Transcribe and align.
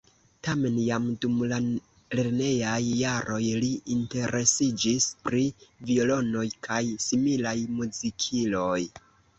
Tamen 0.45 0.77
jam 0.83 1.03
dum 1.25 1.35
la 1.51 1.59
lernejaj 2.19 2.79
jaroj 3.01 3.43
li 3.65 3.71
interesiĝis 3.97 5.09
pri 5.29 5.45
violonoj 5.93 6.49
kaj 6.71 6.85
similaj 7.11 7.59
muzikiloj. 7.81 8.79